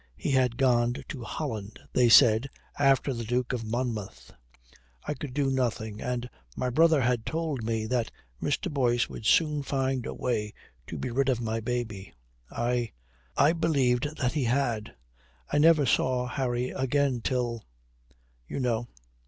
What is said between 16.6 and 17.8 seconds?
again till